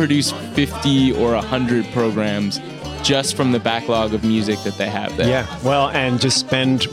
Produce 0.03 0.33
50 0.33 1.13
or 1.13 1.35
100 1.35 1.85
programs 1.93 2.61
just 3.05 3.37
from 3.37 3.53
the 3.53 3.61
backlog 3.61 4.13
of 4.13 4.25
music 4.25 4.59
that 4.65 4.77
they 4.77 4.89
have 4.89 5.17
there. 5.17 5.29
Yeah, 5.29 5.47
well, 5.63 5.91
and 5.91 6.21
just 6.21 6.41
spend, 6.41 6.87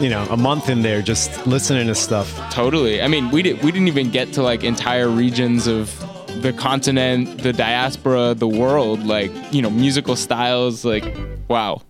you 0.00 0.08
know, 0.08 0.26
a 0.30 0.36
month 0.38 0.70
in 0.70 0.80
there 0.80 1.02
just 1.02 1.46
listening 1.46 1.88
to 1.88 1.94
stuff. 1.94 2.34
Totally. 2.50 3.02
I 3.02 3.08
mean, 3.08 3.30
we 3.30 3.42
did 3.42 3.62
we 3.62 3.70
didn't 3.70 3.88
even 3.88 4.10
get 4.10 4.32
to 4.32 4.42
like 4.42 4.64
entire 4.64 5.10
regions 5.10 5.66
of 5.66 5.94
the 6.40 6.54
continent, 6.54 7.42
the 7.42 7.52
diaspora, 7.52 8.32
the 8.32 8.48
world, 8.48 9.04
like, 9.04 9.30
you 9.52 9.60
know, 9.60 9.68
musical 9.68 10.16
styles, 10.16 10.86
like 10.86 11.04
wow. 11.48 11.82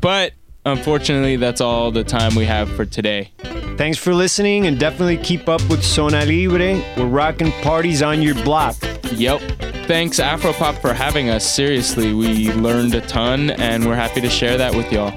But 0.00 0.32
unfortunately, 0.64 1.36
that's 1.36 1.60
all 1.60 1.90
the 1.90 2.02
time 2.02 2.34
we 2.34 2.46
have 2.46 2.70
for 2.70 2.86
today. 2.86 3.30
Thanks 3.76 3.98
for 3.98 4.14
listening 4.14 4.66
and 4.66 4.80
definitely 4.80 5.18
keep 5.18 5.50
up 5.50 5.60
with 5.68 5.82
Zona 5.82 6.24
Libre. 6.24 6.82
We're 6.96 7.04
rocking 7.04 7.52
parties 7.60 8.00
on 8.00 8.22
your 8.22 8.36
block. 8.36 8.76
Yep. 9.12 9.53
Thanks 9.86 10.18
Afropop 10.18 10.80
for 10.80 10.94
having 10.94 11.28
us. 11.28 11.44
Seriously, 11.44 12.14
we 12.14 12.50
learned 12.52 12.94
a 12.94 13.02
ton 13.02 13.50
and 13.50 13.86
we're 13.86 13.94
happy 13.94 14.22
to 14.22 14.30
share 14.30 14.56
that 14.56 14.74
with 14.74 14.90
y'all. 14.90 15.10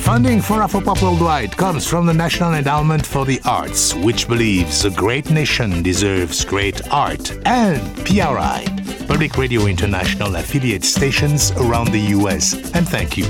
Funding 0.00 0.40
for 0.40 0.58
Afropop 0.58 1.02
Worldwide 1.02 1.56
comes 1.56 1.86
from 1.86 2.06
the 2.06 2.14
National 2.14 2.54
Endowment 2.54 3.06
for 3.06 3.24
the 3.24 3.40
Arts, 3.44 3.94
which 3.94 4.26
believes 4.26 4.84
a 4.84 4.90
great 4.90 5.30
nation 5.30 5.82
deserves 5.82 6.44
great 6.44 6.80
art, 6.92 7.32
and 7.46 7.80
PRI, 8.06 8.64
Public 9.06 9.36
Radio 9.36 9.66
International 9.66 10.36
affiliate 10.36 10.84
stations 10.84 11.50
around 11.52 11.92
the 11.92 12.00
US. 12.16 12.54
And 12.74 12.88
thank 12.88 13.16
you 13.16 13.24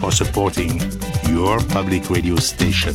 for 0.00 0.10
supporting 0.10 0.80
your 1.28 1.60
public 1.60 2.08
radio 2.08 2.36
station. 2.36 2.94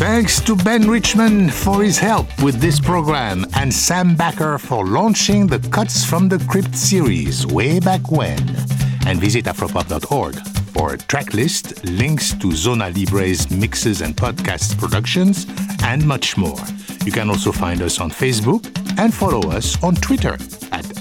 Thanks 0.00 0.40
to 0.42 0.56
Ben 0.56 0.88
Richmond 0.88 1.52
for 1.52 1.82
his 1.82 1.98
help 1.98 2.26
with 2.42 2.60
this 2.60 2.80
program 2.80 3.46
and 3.54 3.72
Sam 3.72 4.16
Backer 4.16 4.58
for 4.58 4.86
launching 4.86 5.46
the 5.46 5.58
Cuts 5.70 6.04
from 6.04 6.28
the 6.28 6.38
Crypt 6.48 6.74
series 6.74 7.46
way 7.46 7.78
back 7.78 8.10
when. 8.10 8.38
And 9.06 9.20
visit 9.20 9.44
afropop.org 9.44 10.34
for 10.72 10.94
a 10.94 10.98
track 10.98 11.34
list, 11.34 11.84
links 11.84 12.32
to 12.34 12.52
Zona 12.52 12.90
Libre's 12.90 13.50
mixes 13.50 14.00
and 14.00 14.16
podcast 14.16 14.78
productions, 14.78 15.46
and 15.84 16.06
much 16.06 16.36
more. 16.36 16.58
You 17.04 17.12
can 17.12 17.30
also 17.30 17.52
find 17.52 17.80
us 17.82 18.00
on 18.00 18.10
Facebook 18.10 18.66
and 18.98 19.12
follow 19.14 19.50
us 19.50 19.82
on 19.82 19.94
Twitter 19.96 20.36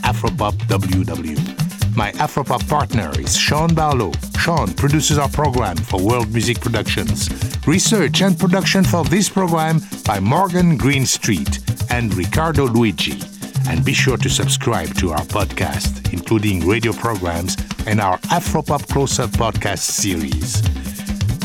at 0.09 0.15
AfropopWW. 0.15 1.95
My 1.95 2.11
Afropop 2.13 2.67
partner 2.67 3.11
is 3.19 3.35
Sean 3.37 3.73
Barlow. 3.73 4.11
Sean 4.39 4.73
produces 4.73 5.17
our 5.17 5.29
program 5.29 5.75
for 5.77 6.01
World 6.01 6.31
Music 6.33 6.59
Productions. 6.59 7.29
Research 7.67 8.21
and 8.21 8.37
production 8.37 8.83
for 8.83 9.03
this 9.05 9.29
program 9.29 9.81
by 10.05 10.19
Morgan 10.19 10.77
Greenstreet 10.77 11.59
and 11.91 12.13
Ricardo 12.15 12.65
Luigi. 12.67 13.19
And 13.67 13.83
be 13.85 13.93
sure 13.93 14.17
to 14.17 14.29
subscribe 14.29 14.95
to 14.95 15.11
our 15.11 15.25
podcast, 15.25 16.13
including 16.13 16.65
radio 16.65 16.93
programs 16.93 17.57
and 17.85 17.99
our 17.99 18.17
Afropop 18.29 18.87
Close 18.87 19.19
Up 19.19 19.31
podcast 19.31 19.79
series. 19.79 20.63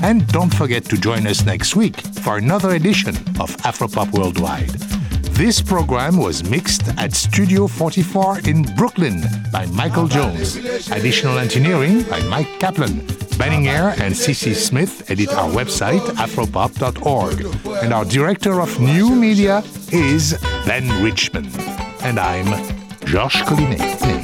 And 0.02 0.26
don't 0.28 0.54
forget 0.54 0.84
to 0.86 0.96
join 0.96 1.26
us 1.26 1.44
next 1.44 1.76
week 1.76 2.00
for 2.22 2.38
another 2.38 2.74
edition 2.74 3.16
of 3.40 3.56
Afropop 3.58 4.12
Worldwide. 4.12 5.03
This 5.34 5.60
program 5.60 6.16
was 6.16 6.48
mixed 6.48 6.86
at 6.96 7.12
Studio 7.12 7.66
44 7.66 8.40
in 8.46 8.62
Brooklyn 8.76 9.20
by 9.52 9.66
Michael 9.66 10.06
Jones. 10.06 10.54
Additional 10.92 11.38
engineering 11.38 12.04
by 12.04 12.22
Mike 12.28 12.60
Kaplan. 12.60 13.04
Banning 13.36 13.66
Eyre 13.66 13.94
and 14.00 14.14
CC 14.14 14.54
Smith 14.54 15.10
edit 15.10 15.30
our 15.30 15.50
website, 15.50 16.06
afropop.org. 16.22 17.82
And 17.82 17.92
our 17.92 18.04
director 18.04 18.60
of 18.60 18.78
new 18.78 19.12
media 19.14 19.64
is 19.90 20.38
Ben 20.66 21.02
Richmond. 21.02 21.50
And 22.02 22.20
I'm 22.20 22.46
Georges 23.04 23.42
Collinet. 23.42 24.23